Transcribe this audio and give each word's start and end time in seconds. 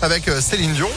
Avec 0.00 0.26
euh, 0.26 0.40
Céline 0.40 0.72
Dion. 0.72 0.88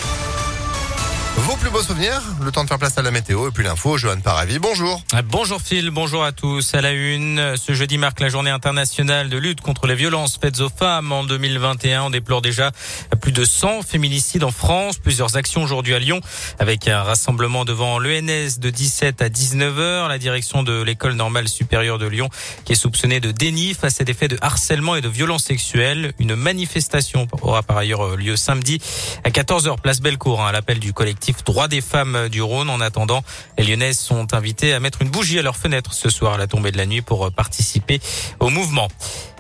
Vos 1.37 1.57
plus 1.57 1.69
beaux 1.69 1.83
souvenirs, 1.83 2.21
le 2.41 2.49
temps 2.49 2.63
de 2.63 2.69
faire 2.69 2.79
place 2.79 2.97
à 2.97 3.01
la 3.01 3.11
météo 3.11 3.49
et 3.49 3.51
puis 3.51 3.65
l'info, 3.65 3.97
Johan 3.97 4.21
Paravi, 4.21 4.57
bonjour. 4.57 5.03
Bonjour 5.25 5.61
Phil, 5.61 5.89
bonjour 5.89 6.23
à 6.23 6.31
tous. 6.31 6.73
À 6.73 6.81
la 6.81 6.91
une, 6.93 7.57
ce 7.57 7.73
jeudi 7.73 7.97
marque 7.97 8.21
la 8.21 8.29
journée 8.29 8.51
internationale 8.51 9.29
de 9.29 9.37
lutte 9.37 9.59
contre 9.59 9.85
les 9.85 9.95
violences 9.95 10.39
faites 10.41 10.61
aux 10.61 10.69
femmes. 10.69 11.11
En 11.11 11.25
2021, 11.25 12.03
on 12.03 12.09
déplore 12.09 12.41
déjà 12.41 12.71
plus 13.19 13.33
de 13.33 13.43
100 13.43 13.81
féminicides 13.81 14.45
en 14.45 14.51
France. 14.51 14.97
Plusieurs 14.97 15.35
actions 15.35 15.61
aujourd'hui 15.61 15.93
à 15.93 15.99
Lyon 15.99 16.21
avec 16.57 16.87
un 16.87 17.03
rassemblement 17.03 17.65
devant 17.65 17.99
l'ENS 17.99 18.57
de 18.57 18.69
17 18.69 19.21
à 19.21 19.27
19h. 19.27 20.07
La 20.07 20.17
direction 20.17 20.63
de 20.63 20.81
l'école 20.81 21.13
normale 21.13 21.49
supérieure 21.49 21.99
de 21.99 22.07
Lyon 22.07 22.29
qui 22.63 22.71
est 22.71 22.75
soupçonnée 22.75 23.19
de 23.19 23.31
déni 23.31 23.73
face 23.73 23.99
à 23.99 24.05
des 24.05 24.13
faits 24.13 24.31
de 24.31 24.37
harcèlement 24.39 24.95
et 24.95 25.01
de 25.01 25.09
violences 25.09 25.43
sexuelles. 25.43 26.13
Une 26.17 26.35
manifestation 26.35 27.27
aura 27.41 27.61
par 27.61 27.75
ailleurs 27.75 28.15
lieu 28.15 28.37
samedi 28.37 28.79
à 29.25 29.31
14h 29.31 29.81
place 29.81 29.99
Bellecour 29.99 30.41
hein, 30.41 30.47
à 30.47 30.51
l'appel 30.53 30.79
du 30.79 30.93
collectif 30.93 31.24
Droits 31.45 31.67
des 31.67 31.81
femmes 31.81 32.29
du 32.29 32.41
Rhône. 32.41 32.69
En 32.69 32.81
attendant, 32.81 33.23
les 33.57 33.63
Lyonnaises 33.63 33.99
sont 33.99 34.33
invitées 34.33 34.73
à 34.73 34.79
mettre 34.79 35.01
une 35.01 35.09
bougie 35.09 35.39
à 35.39 35.41
leur 35.41 35.55
fenêtre 35.55 35.93
ce 35.93 36.09
soir 36.09 36.33
à 36.33 36.37
la 36.37 36.47
tombée 36.47 36.71
de 36.71 36.77
la 36.77 36.85
nuit 36.85 37.01
pour 37.01 37.31
participer 37.31 37.99
au 38.39 38.49
mouvement. 38.49 38.87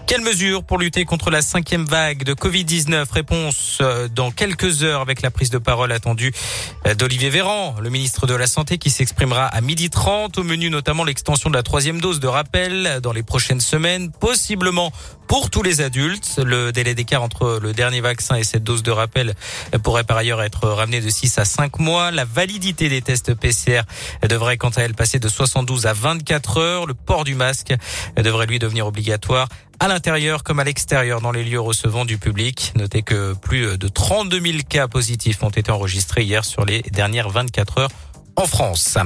Quelles 0.07 0.21
mesures 0.21 0.63
pour 0.63 0.77
lutter 0.77 1.03
contre 1.03 1.31
la 1.31 1.41
cinquième 1.41 1.85
vague 1.85 2.23
de 2.23 2.35
Covid-19 2.35 3.11
Réponse 3.11 3.79
euh, 3.81 4.07
dans 4.07 4.29
quelques 4.29 4.83
heures 4.83 5.01
avec 5.01 5.23
la 5.23 5.31
prise 5.31 5.49
de 5.49 5.57
parole 5.57 5.91
attendue 5.91 6.31
euh, 6.85 6.93
d'Olivier 6.93 7.31
Véran, 7.31 7.75
le 7.81 7.89
ministre 7.89 8.27
de 8.27 8.35
la 8.35 8.45
Santé 8.45 8.77
qui 8.77 8.91
s'exprimera 8.91 9.47
à 9.47 9.61
midi 9.61 9.89
30 9.89 10.37
au 10.37 10.43
menu 10.43 10.69
notamment 10.69 11.05
l'extension 11.05 11.49
de 11.49 11.55
la 11.55 11.63
troisième 11.63 11.99
dose 11.99 12.19
de 12.19 12.27
rappel 12.27 12.99
dans 13.01 13.13
les 13.13 13.23
prochaines 13.23 13.61
semaines, 13.61 14.11
possiblement 14.11 14.91
pour 15.27 15.49
tous 15.49 15.63
les 15.63 15.81
adultes. 15.81 16.39
Le 16.43 16.71
délai 16.71 16.95
d'écart 16.95 17.23
entre 17.23 17.59
le 17.61 17.73
dernier 17.73 18.01
vaccin 18.01 18.35
et 18.35 18.43
cette 18.43 18.63
dose 18.63 18.83
de 18.83 18.91
rappel 18.91 19.35
pourrait 19.83 20.03
par 20.03 20.17
ailleurs 20.17 20.41
être 20.41 20.67
ramené 20.67 21.01
de 21.01 21.09
6 21.09 21.37
à 21.37 21.45
5 21.45 21.79
mois. 21.79 22.11
La 22.11 22.25
validité 22.25 22.89
des 22.89 23.01
tests 23.01 23.33
PCR 23.33 23.81
devrait 24.27 24.57
quant 24.57 24.69
à 24.69 24.81
elle 24.81 24.93
passer 24.93 25.19
de 25.19 25.27
72 25.27 25.85
à 25.85 25.93
24 25.93 26.57
heures. 26.57 26.85
Le 26.85 26.93
port 26.93 27.23
du 27.23 27.35
masque 27.35 27.73
devrait 28.17 28.45
lui 28.45 28.59
devenir 28.59 28.87
obligatoire 28.87 29.47
à 29.79 29.87
l'intérieur 29.87 30.43
comme 30.43 30.59
à 30.59 30.63
l'extérieur 30.63 31.21
dans 31.21 31.31
les 31.31 31.43
lieux 31.43 31.59
recevant 31.59 32.05
du 32.05 32.17
public. 32.17 32.73
Notez 32.75 33.01
que 33.01 33.33
plus 33.33 33.77
de 33.77 33.87
32 33.87 34.39
000 34.39 34.57
cas 34.67 34.87
positifs 34.87 35.43
ont 35.43 35.49
été 35.49 35.71
enregistrés 35.71 36.23
hier 36.23 36.45
sur 36.45 36.65
les 36.65 36.81
dernières 36.81 37.29
24 37.29 37.77
heures 37.79 37.91
en 38.35 38.45
France. 38.45 38.97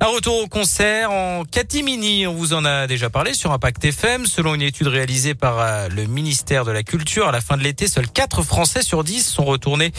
Un 0.00 0.06
retour 0.06 0.38
au 0.42 0.46
concert 0.46 1.10
en 1.10 1.44
catimini. 1.44 2.26
On 2.28 2.34
vous 2.34 2.52
en 2.52 2.64
a 2.64 2.86
déjà 2.86 3.10
parlé 3.10 3.34
sur 3.34 3.50
Impact 3.50 3.84
FM. 3.84 4.26
Selon 4.26 4.54
une 4.54 4.62
étude 4.62 4.86
réalisée 4.86 5.34
par 5.34 5.58
euh, 5.58 5.88
le 5.88 6.06
ministère 6.06 6.64
de 6.64 6.70
la 6.70 6.84
Culture, 6.84 7.26
à 7.26 7.32
la 7.32 7.40
fin 7.40 7.56
de 7.56 7.64
l'été, 7.64 7.88
seuls 7.88 8.08
4 8.08 8.42
Français 8.42 8.82
sur 8.82 9.02
10 9.02 9.26
sont 9.26 9.44
retournés 9.44 9.92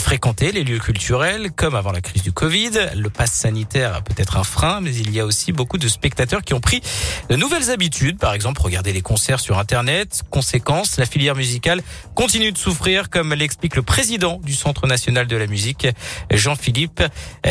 fréquenter 0.00 0.52
les 0.52 0.64
lieux 0.64 0.80
culturels, 0.80 1.52
comme 1.52 1.74
avant 1.76 1.92
la 1.92 2.00
crise 2.00 2.22
du 2.22 2.32
Covid. 2.32 2.70
Le 2.96 3.10
pass 3.10 3.32
sanitaire 3.32 4.02
peut 4.02 4.14
être 4.16 4.36
un 4.36 4.44
frein, 4.44 4.80
mais 4.80 4.94
il 4.94 5.12
y 5.12 5.20
a 5.20 5.24
aussi 5.24 5.52
beaucoup 5.52 5.78
de 5.78 5.86
spectateurs 5.86 6.42
qui 6.42 6.52
ont 6.52 6.60
pris 6.60 6.82
de 7.28 7.36
nouvelles 7.36 7.70
habitudes. 7.70 8.18
Par 8.18 8.34
exemple, 8.34 8.60
regarder 8.60 8.92
les 8.92 9.02
concerts 9.02 9.40
sur 9.40 9.58
Internet. 9.58 10.22
Conséquence, 10.30 10.98
la 10.98 11.06
filière 11.06 11.36
musicale 11.36 11.80
continue 12.14 12.50
de 12.50 12.58
souffrir, 12.58 13.08
comme 13.08 13.32
l'explique 13.34 13.76
le 13.76 13.82
président 13.82 14.40
du 14.42 14.54
Centre 14.54 14.86
national 14.86 15.26
de 15.26 15.36
la 15.36 15.46
musique, 15.46 15.86
Jean-Philippe 16.30 17.02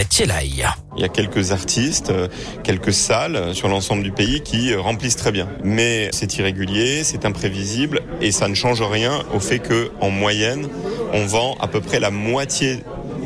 Thielaï. 0.09 0.66
Il 0.96 1.02
y 1.02 1.06
a 1.06 1.09
quelques 1.09 1.52
artistes, 1.52 1.93
euh, 2.10 2.28
quelques 2.64 2.94
salles 2.94 3.54
sur 3.54 3.68
l'ensemble 3.68 4.04
du 4.04 4.12
pays 4.12 4.42
qui 4.42 4.74
euh, 4.74 4.82
remplissent 4.82 5.16
très 5.16 5.32
bien. 5.32 5.48
Mais 5.64 6.10
c'est 6.12 6.38
irrégulier, 6.38 7.04
c'est 7.04 7.26
imprévisible 7.26 8.02
et 8.22 8.32
ça 8.32 8.48
ne 8.48 8.56
change 8.56 8.82
rien 8.82 9.24
au 9.34 9.40
fait 9.40 9.60
que, 9.60 9.92
en 10.02 10.10
moyenne, 10.10 10.68
on 11.14 11.26
vend 11.26 11.56
à 11.60 11.68
peu 11.68 11.82
près 11.82 12.00
la 12.00 12.12
moitié 12.12 12.80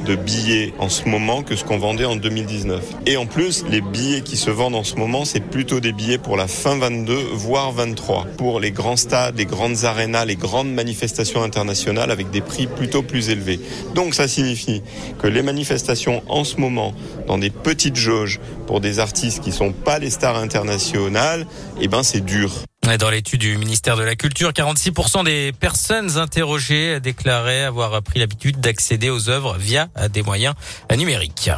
de 0.07 0.15
billets 0.15 0.73
en 0.79 0.87
ce 0.87 1.07
moment 1.09 1.43
que 1.43 1.55
ce 1.55 1.65
qu'on 1.65 1.77
vendait 1.77 2.05
en 2.05 2.15
2019. 2.15 2.81
Et 3.05 3.17
en 3.17 3.25
plus, 3.25 3.65
les 3.69 3.81
billets 3.81 4.21
qui 4.21 4.37
se 4.37 4.49
vendent 4.49 4.75
en 4.75 4.85
ce 4.85 4.95
moment, 4.95 5.25
c'est 5.25 5.41
plutôt 5.41 5.81
des 5.81 5.91
billets 5.91 6.17
pour 6.17 6.37
la 6.37 6.47
fin 6.47 6.77
22, 6.77 7.13
voire 7.33 7.73
23. 7.73 8.25
Pour 8.37 8.61
les 8.61 8.71
grands 8.71 8.95
stades, 8.95 9.37
les 9.37 9.45
grandes 9.45 9.83
arénas, 9.83 10.25
les 10.25 10.37
grandes 10.37 10.71
manifestations 10.71 11.43
internationales 11.43 12.09
avec 12.09 12.29
des 12.29 12.41
prix 12.41 12.67
plutôt 12.67 13.03
plus 13.03 13.29
élevés. 13.29 13.59
Donc 13.95 14.13
ça 14.13 14.27
signifie 14.27 14.81
que 15.21 15.27
les 15.27 15.41
manifestations 15.41 16.23
en 16.29 16.45
ce 16.45 16.57
moment, 16.57 16.93
dans 17.27 17.37
des 17.37 17.49
petites 17.49 17.97
jauges, 17.97 18.39
pour 18.65 18.79
des 18.79 18.99
artistes 18.99 19.43
qui 19.43 19.51
sont 19.51 19.71
pas 19.71 19.99
les 19.99 20.09
stars 20.09 20.37
internationales, 20.37 21.45
eh 21.81 21.87
ben 21.87 22.03
c'est 22.03 22.23
dur. 22.23 22.51
Dans 22.95 23.09
l'étude 23.09 23.41
du 23.41 23.57
ministère 23.57 23.97
de 23.97 24.03
la 24.03 24.15
Culture, 24.15 24.51
46% 24.51 25.25
des 25.25 25.51
personnes 25.51 26.17
interrogées 26.17 27.01
déclaraient 27.01 27.63
avoir 27.63 28.01
pris 28.01 28.19
l'habitude 28.19 28.61
d'accéder 28.61 29.09
aux 29.09 29.27
œuvres 29.29 29.57
via 29.57 29.89
des 30.09 30.23
moyens 30.23 30.55
numériques. 30.95 31.51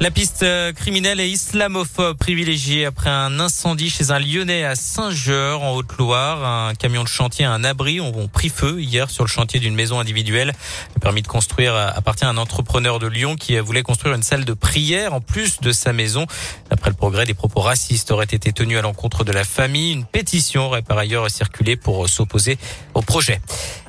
La 0.00 0.12
piste 0.12 0.44
euh, 0.44 0.72
criminelle 0.72 1.18
et 1.18 1.26
islamophobe 1.26 2.16
privilégiée 2.16 2.86
après 2.86 3.10
un 3.10 3.40
incendie 3.40 3.90
chez 3.90 4.12
un 4.12 4.20
Lyonnais 4.20 4.62
à 4.64 4.76
Saint-Geur 4.76 5.64
en 5.64 5.74
Haute-Loire. 5.74 6.44
Un 6.44 6.74
camion 6.76 7.02
de 7.02 7.08
chantier, 7.08 7.44
un 7.44 7.64
abri 7.64 8.00
ont 8.00 8.28
pris 8.28 8.48
feu 8.48 8.80
hier 8.80 9.10
sur 9.10 9.24
le 9.24 9.28
chantier 9.28 9.58
d'une 9.58 9.74
maison 9.74 9.98
individuelle. 9.98 10.52
Le 10.94 11.00
permis 11.00 11.22
de 11.22 11.26
construire 11.26 11.74
appartient 11.74 12.24
à 12.24 12.28
un 12.28 12.36
entrepreneur 12.36 13.00
de 13.00 13.08
Lyon 13.08 13.34
qui 13.34 13.58
voulait 13.58 13.82
construire 13.82 14.14
une 14.14 14.22
salle 14.22 14.44
de 14.44 14.52
prière 14.52 15.14
en 15.14 15.20
plus 15.20 15.58
de 15.60 15.72
sa 15.72 15.92
maison. 15.92 16.26
Après 16.70 16.90
le 16.90 16.96
progrès, 16.96 17.26
des 17.26 17.34
propos 17.34 17.60
racistes 17.60 18.12
auraient 18.12 18.24
été 18.24 18.52
tenus 18.52 18.78
à 18.78 18.82
l'encontre 18.82 19.24
de 19.24 19.32
la 19.32 19.42
famille. 19.42 19.94
Une 19.94 20.04
pétition 20.04 20.66
aurait 20.66 20.82
par 20.82 20.98
ailleurs 20.98 21.28
circulé 21.28 21.74
pour 21.74 22.08
s'opposer 22.08 22.56
au 22.94 23.02
projet. 23.02 23.40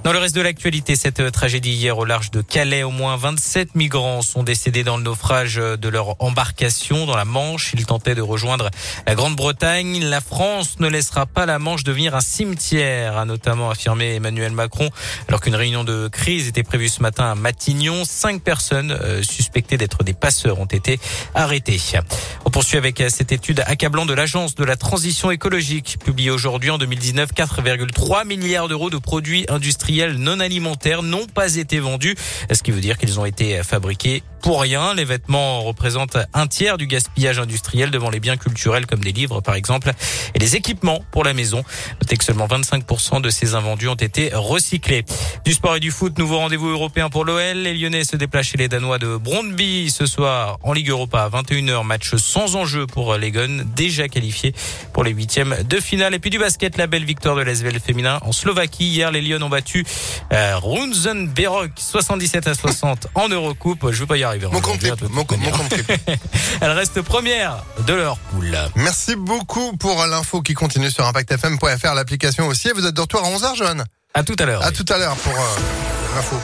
Dans 0.04 0.14
le 0.14 0.20
reste 0.20 0.34
de 0.34 0.42
l'actualité, 0.42 0.96
cette 0.96 1.30
tragédie 1.34 1.74
hier 1.74 1.98
au 1.98 2.06
large 2.06 2.32
de 2.32 2.42
Calais, 2.42 2.84
au 2.84 2.90
moins 2.90 3.18
27 3.18 3.76
migrants 3.76 4.22
sont 4.22 4.44
décédés 4.44 4.86
dans 4.86 4.96
le 4.96 5.04
naufrage 5.04 5.56
de 5.56 5.90
leur 5.90 6.16
embarcation 6.24 7.06
dans 7.06 7.18
la 7.18 7.26
Manche. 7.26 7.74
Ils 7.74 7.86
tentaient 7.86 8.16
de 8.16 8.22
rejoindre 8.22 8.70
la 9.06 9.16
Grande-Bretagne. 9.16 10.00
La 10.06 10.22
France 10.22 10.80
ne 10.80 10.88
laissera 10.88 11.26
pas 11.26 11.46
la 11.46 11.60
Manche 11.60 11.84
devenir 11.84 12.16
un 12.16 12.22
cimetière, 12.22 13.18
a 13.18 13.26
notamment 13.26 13.70
affirmé 13.70 14.16
Emmanuel 14.16 14.54
Macron, 14.54 14.90
alors 15.28 15.42
qu'une 15.42 15.56
réunion 15.56 15.84
de 15.84 16.08
crise 16.08 16.48
était 16.48 16.64
prévue 16.64 16.88
ce 16.88 17.02
matin 17.02 17.32
à 17.32 17.36
Matignon. 17.36 18.06
Cinq 18.06 18.42
personnes 18.42 18.92
euh, 18.92 19.22
suspectées 19.22 19.78
d'être 19.78 20.06
des 20.06 20.14
passeurs 20.14 20.60
ont 20.60 20.66
été 20.66 20.98
arrêtées. 21.36 21.82
On 22.46 22.52
poursuit 22.52 22.78
avec 22.78 23.04
cette 23.10 23.34
étude 23.34 23.64
accablante 23.66 24.08
de 24.08 24.14
l'Agence 24.14 24.56
de 24.56 24.64
la 24.64 24.78
transition 24.78 25.30
écologique, 25.30 25.98
publiée 26.04 26.32
aujourd'hui 26.32 26.70
en 26.70 26.78
2019, 26.78 27.32
4,3 27.34 28.26
milliards 28.26 28.70
d'euros 28.70 28.90
de 28.90 28.98
produits 28.98 29.46
industriels 29.50 29.89
non 30.18 30.40
alimentaires 30.40 31.04
n'ont 31.04 31.26
pas 31.26 31.56
été 31.56 31.80
vendus, 31.80 32.16
ce 32.52 32.64
qui 32.64 32.72
veut 32.72 32.82
dire 32.82 32.98
qu'ils 32.98 33.20
ont 33.20 33.26
été 33.26 33.62
fabriqués 33.64 34.24
pour 34.42 34.62
rien. 34.62 34.94
Les 34.94 35.06
vêtements 35.06 35.62
représentent 35.62 36.18
un 36.34 36.48
tiers 36.48 36.78
du 36.78 36.88
gaspillage 36.88 37.40
industriel 37.40 37.92
devant 37.92 38.10
les 38.10 38.20
biens 38.20 38.38
culturels 38.38 38.86
comme 38.86 39.00
des 39.00 39.12
livres 39.12 39.42
par 39.42 39.56
exemple 39.56 39.92
et 40.34 40.40
les 40.40 40.56
équipements 40.56 41.04
pour 41.12 41.24
la 41.24 41.34
maison. 41.34 41.64
Notez 42.02 42.18
que 42.18 42.24
seulement 42.24 42.48
25% 42.48 43.22
de 43.22 43.30
ces 43.30 43.56
invendus 43.56 43.88
ont 43.88 43.96
été 43.96 44.32
recyclés. 44.34 45.06
Du 45.46 45.54
sport 45.54 45.76
et 45.76 45.80
du 45.80 45.92
foot, 45.92 46.18
nouveau 46.18 46.38
rendez-vous 46.38 46.70
européen 46.70 47.10
pour 47.10 47.26
l'OL. 47.26 47.58
Les 47.58 47.74
Lyonnais 47.74 48.04
se 48.04 48.16
déplacent 48.16 48.48
chez 48.48 48.58
les 48.58 48.68
Danois 48.68 49.00
de 49.00 49.18
Brondby 49.18 49.90
ce 49.90 50.06
soir 50.06 50.58
en 50.64 50.74
Ligue 50.74 50.90
Europa 50.90 51.24
à 51.24 51.30
21h. 51.30 51.86
Match 51.86 52.16
sans 52.16 52.56
enjeu 52.56 52.88
pour 52.88 53.16
les 53.16 53.32
Guns, 53.32 53.64
déjà 53.76 54.08
qualifiés 54.08 54.54
pour 54.94 55.04
les 55.04 55.12
huitièmes 55.12 55.56
de 55.68 55.80
finale. 55.80 56.14
Et 56.14 56.20
puis 56.20 56.30
du 56.30 56.40
basket, 56.40 56.78
la 56.78 56.88
belle 56.88 57.06
victoire 57.06 57.36
de 57.36 57.42
l'SVL 57.42 57.80
féminin 57.80 58.20
en 58.24 58.32
Slovaquie. 58.32 58.88
Hier, 58.88 59.12
les 59.12 59.22
Lyons 59.22 59.42
ont 59.42 59.50
battu 59.50 59.86
euh, 60.32 60.58
Runzenberok 60.58 61.72
77 61.76 62.48
à 62.48 62.54
60 62.54 63.08
en 63.16 63.30
Eurocoupe. 63.30 63.92
Je 63.92 64.00
veux 64.00 64.06
pas 64.06 64.18
y 64.18 64.24
arriver. 64.30 64.48
Mon 64.52 64.62
compte 64.62 64.82
mon, 65.10 65.26
Elle 66.62 66.72
reste 66.72 67.02
première 67.02 67.64
de 67.86 67.94
leur 67.94 68.18
poule. 68.18 68.58
Merci 68.76 69.16
beaucoup 69.16 69.76
pour 69.78 70.06
l'info 70.06 70.42
qui 70.42 70.54
continue 70.54 70.90
sur 70.90 71.06
ImpactFM.fr, 71.06 71.94
l'application 71.94 72.48
aussi. 72.48 72.72
Vous 72.74 72.86
êtes 72.86 72.96
de 72.96 73.02
retour 73.02 73.24
à 73.24 73.30
11h, 73.30 73.56
John 73.56 73.84
À 74.16 74.24
tout 74.24 74.36
à 74.40 74.46
l'heure. 74.46 74.64
À 74.64 74.72
tout 74.72 74.86
à 74.90 74.98
l'heure 74.98 75.16
pour... 75.18 75.34
Euh, 75.34 75.80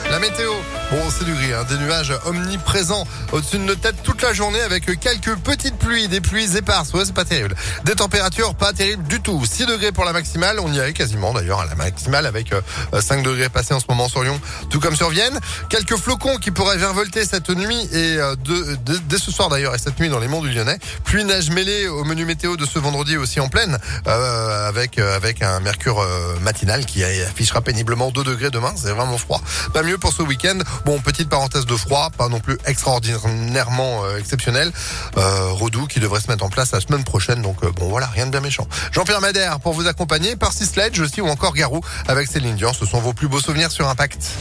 la 0.10 0.20
météo, 0.20 0.54
bon 0.92 1.02
c'est 1.10 1.26
du 1.26 1.34
gris, 1.34 1.52
hein. 1.52 1.66
des 1.68 1.78
nuages 1.78 2.14
omniprésents 2.26 3.06
au-dessus 3.34 3.58
de 3.58 3.64
nos 3.64 3.76
têtes 3.76 3.96
toute 4.04 4.22
la 4.22 4.32
journée 4.32 4.62
avec 4.62 4.86
quelques 5.00 5.36
petites 5.38 5.78
pluies, 5.78 6.08
des 6.08 6.22
pluies 6.22 6.56
éparses, 6.56 6.94
ouais 6.94 7.04
c'est 7.04 7.16
pas 7.16 7.26
terrible. 7.26 7.56
Des 7.84 7.96
températures 7.96 8.56
pas 8.56 8.72
terribles 8.72 9.04
du 9.08 9.20
tout, 9.20 9.44
6 9.44 9.66
degrés 9.66 9.92
pour 9.92 10.06
la 10.06 10.14
maximale, 10.14 10.60
on 10.60 10.72
y 10.72 10.80
est 10.80 10.94
quasiment 10.94 11.34
d'ailleurs 11.34 11.60
à 11.60 11.66
la 11.66 11.76
maximale 11.76 12.26
avec 12.26 12.54
5 12.98 13.20
euh, 13.20 13.24
degrés 13.24 13.50
passés 13.50 13.74
en 13.74 13.80
ce 13.80 13.86
moment 13.90 14.08
sur 14.08 14.24
Lyon, 14.24 14.40
tout 14.70 14.80
comme 14.80 14.96
sur 14.96 15.10
Vienne. 15.10 15.38
Quelques 15.70 15.98
flocons 15.98 16.38
qui 16.38 16.52
pourraient 16.52 16.78
virevolter 16.78 17.26
cette 17.26 17.50
nuit 17.50 17.90
et 17.92 18.18
euh, 18.18 18.36
de, 18.36 18.78
dès 19.10 19.18
ce 19.18 19.32
soir 19.32 19.50
d'ailleurs 19.50 19.76
et 19.76 19.80
cette 19.80 20.00
nuit 20.00 20.10
dans 20.10 20.20
les 20.20 20.28
monts 20.28 20.42
du 20.42 20.54
Lyonnais. 20.54 20.78
Pluie 21.04 21.26
neige 21.26 21.50
mêlée 21.50 21.88
au 21.88 22.06
menu 22.06 22.24
météo 22.24 22.56
de 22.56 22.66
ce 22.66 22.80
vendredi 22.80 23.18
aussi 23.18 23.40
en 23.40 23.50
pleine 23.50 23.78
avec, 24.06 25.00
avec 25.00 25.42
un 25.42 25.60
mercure 25.60 26.06
matinal 26.42 26.86
qui 26.86 27.04
affichera 27.04 27.55
péniblement 27.62 28.12
2 28.12 28.24
degrés 28.24 28.50
demain. 28.50 28.74
C'est 28.76 28.92
vraiment 28.92 29.18
froid. 29.18 29.42
Pas 29.74 29.84
mieux 29.84 29.98
pour 29.98 30.14
ce 30.14 30.22
week-end. 30.22 30.58
Bon, 30.86 31.00
petite 31.00 31.30
parenthèse 31.30 31.66
de 31.66 31.76
froid, 31.76 32.10
pas 32.18 32.30
non 32.30 32.40
plus 32.40 32.58
extraordinairement 32.66 34.06
euh, 34.06 34.18
exceptionnel. 34.18 34.72
Euh, 35.18 35.52
Redou 35.52 35.88
qui 35.88 36.00
devrait 36.00 36.22
se 36.22 36.30
mettre 36.30 36.44
en 36.44 36.50
place 36.50 36.72
la 36.72 36.82
semaine 36.82 37.04
prochaine. 37.04 37.42
Donc 37.42 37.64
euh, 37.64 37.72
bon, 37.72 37.90
voilà, 37.90 38.08
rien 38.08 38.26
de 38.26 38.32
bien 38.32 38.42
méchant. 38.42 38.68
Jean-Pierre 38.92 39.22
Madère 39.22 39.60
pour 39.60 39.74
vous 39.74 39.88
accompagner. 39.88 40.36
par 40.36 40.54
Sledge 40.54 41.00
aussi 41.00 41.22
ou 41.22 41.28
encore 41.28 41.54
Garou 41.54 41.82
avec 42.08 42.28
Céline 42.28 42.56
Dion. 42.56 42.74
Ce 42.74 42.86
sont 42.86 43.00
vos 43.00 43.14
plus 43.14 43.28
beaux 43.28 43.40
souvenirs 43.40 43.72
sur 43.72 43.88
Impact. 43.88 44.32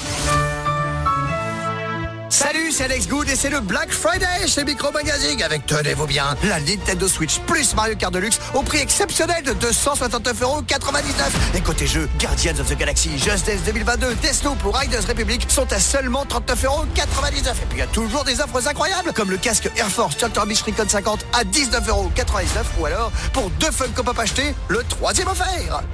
Salut, 2.34 2.72
c'est 2.72 2.86
Alex 2.86 3.06
Good 3.06 3.28
et 3.28 3.36
c'est 3.36 3.48
le 3.48 3.60
Black 3.60 3.92
Friday 3.92 4.48
chez 4.48 4.64
Micro 4.64 4.90
Magazine 4.90 5.40
avec, 5.40 5.66
tenez-vous 5.66 6.08
bien, 6.08 6.34
la 6.42 6.58
Nintendo 6.58 7.06
Switch 7.06 7.38
plus 7.46 7.76
Mario 7.76 7.94
Kart 7.94 8.12
Deluxe 8.12 8.40
au 8.54 8.62
prix 8.62 8.78
exceptionnel 8.78 9.44
de 9.44 9.52
269,99€. 9.52 11.54
Et 11.54 11.60
côté 11.60 11.86
jeu, 11.86 12.08
Guardians 12.18 12.58
of 12.58 12.68
the 12.68 12.76
Galaxy, 12.76 13.16
Just 13.18 13.46
Dance 13.46 13.62
2022, 13.66 14.16
Deathloop 14.16 14.64
ou 14.64 14.72
Riders 14.72 15.06
Republic 15.06 15.46
sont 15.48 15.72
à 15.72 15.78
seulement 15.78 16.24
39,99€. 16.24 17.52
Et 17.52 17.66
puis 17.68 17.74
il 17.74 17.78
y 17.78 17.82
a 17.82 17.86
toujours 17.86 18.24
des 18.24 18.40
offres 18.40 18.66
incroyables 18.66 19.12
comme 19.12 19.30
le 19.30 19.36
casque 19.36 19.70
Air 19.76 19.88
Force 19.88 20.18
Chalter 20.18 20.42
Beach 20.44 20.62
Recon 20.62 20.88
50 20.88 21.24
à 21.34 21.44
19,99€ 21.44 22.80
ou 22.80 22.86
alors 22.86 23.12
pour 23.32 23.48
deux 23.60 23.70
Funko 23.70 24.02
Pop 24.02 24.18
achetés, 24.18 24.56
le 24.66 24.82
troisième 24.88 25.28
offert. 25.28 25.84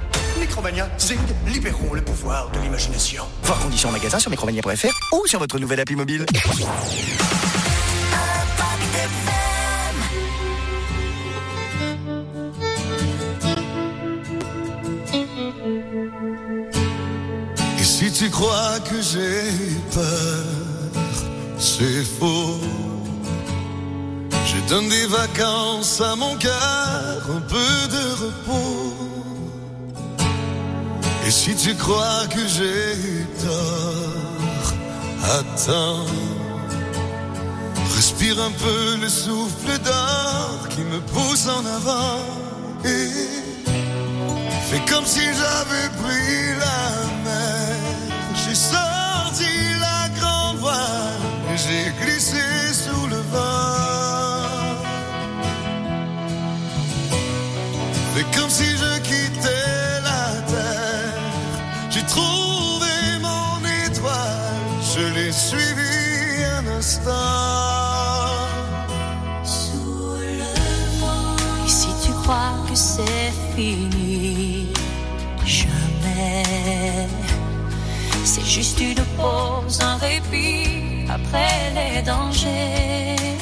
Micromania, 0.41 0.89
zing, 0.97 1.19
libérons 1.45 1.93
le 1.93 2.01
pouvoir 2.01 2.49
de 2.49 2.59
l'imagination. 2.59 3.23
Voir 3.43 3.59
conditions 3.59 3.89
en 3.89 3.91
magasin 3.91 4.17
sur 4.17 4.31
micromania.fr 4.31 5.13
ou 5.13 5.27
sur 5.27 5.37
votre 5.37 5.59
nouvelle 5.59 5.79
appli 5.79 5.95
mobile. 5.95 6.25
Et 17.79 17.83
si 17.83 18.11
tu 18.11 18.31
crois 18.31 18.79
que 18.89 18.99
j'ai 18.99 19.51
peur, 19.93 20.45
c'est 21.59 22.03
faux. 22.19 22.59
Je 24.47 24.69
donne 24.69 24.89
des 24.89 25.05
vacances 25.05 26.01
à 26.01 26.15
mon 26.15 26.35
cœur, 26.37 27.29
un 27.29 27.41
peu 27.41 27.87
de 27.91 28.23
repos. 28.25 29.20
Et 31.25 31.31
si 31.31 31.55
tu 31.55 31.75
crois 31.75 32.25
que 32.29 32.47
j'ai 32.47 33.25
tort, 33.45 34.73
attends. 35.37 36.05
Respire 37.95 38.41
un 38.41 38.51
peu 38.51 38.97
le 38.99 39.09
souffle 39.09 39.77
d'or 39.83 40.67
qui 40.69 40.81
me 40.81 40.99
pousse 40.99 41.47
en 41.47 41.63
avant. 41.65 42.17
Et 42.83 43.09
fais 44.69 44.81
comme 44.91 45.05
si 45.05 45.21
j'avais 45.21 45.89
pris 46.01 46.57
la 46.59 47.10
suivi 65.31 66.43
un 66.57 66.67
instant. 66.77 67.11
Sous 69.43 70.15
le 70.19 70.51
vent. 70.99 71.67
Si 71.67 71.87
tu 72.03 72.11
crois 72.23 72.53
que 72.67 72.75
c'est 72.75 73.33
fini, 73.55 74.73
jamais. 75.45 76.43
C'est 78.23 78.45
juste 78.45 78.79
une 78.79 79.03
pause, 79.17 79.79
un 79.81 79.97
répit 79.97 81.05
après 81.09 81.71
les 81.75 82.01
dangers. 82.01 83.37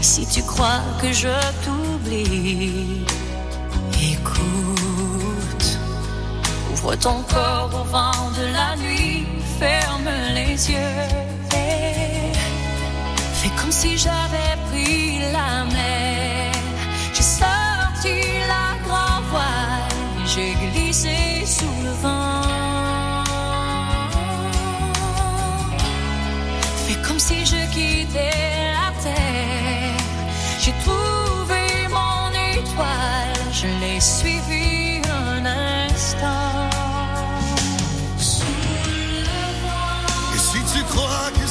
Si 0.00 0.26
tu 0.26 0.42
crois 0.42 0.82
que 1.00 1.12
je 1.12 1.34
t'oublie, 1.64 3.04
écoute. 4.12 5.78
Ouvre 6.72 6.94
ton 6.96 7.22
corps 7.22 7.70
au 7.80 7.84
vent 7.84 8.30
de 8.38 8.44
la 8.52 8.76
nuit, 8.76 8.97
si 13.88 13.98
j'avais 13.98 14.54
pris 14.68 15.18
la 15.32 15.64
mer. 15.76 16.52
J'ai 17.14 17.28
sorti 17.42 18.16
la 18.52 18.68
grand 18.86 19.20
voile, 19.30 19.92
j'ai 20.32 20.52
glissé 20.64 21.16
sous 21.56 21.78
le 21.86 21.92
vent. 22.02 23.24
Fais 26.84 26.98
comme 27.06 27.20
si 27.28 27.38
je 27.52 27.60
quittais 27.74 28.72
la 28.78 28.88
terre. 29.04 30.02
J'ai 30.62 30.74
trouvé 30.84 31.62
mon 31.98 32.28
étoile, 32.56 33.40
je 33.60 33.68
l'ai 33.80 34.00
suivi 34.00 35.00
un 35.30 35.44
instant. 35.94 36.70
Sous 38.18 38.58
le 39.28 39.42
vent. 39.62 40.34
Et 40.34 40.40
si 40.50 40.60
tu 40.72 40.80
crois 40.92 41.30
que 41.38 41.47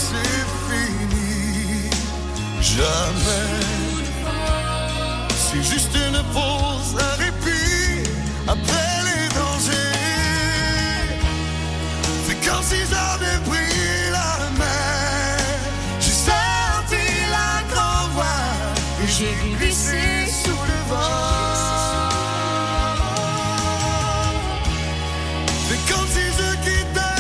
jamais. 2.78 3.58
C'est 5.36 5.64
juste 5.64 5.96
une 5.96 6.22
pause, 6.34 6.96
un 7.00 7.24
répit 7.24 8.10
après 8.48 8.97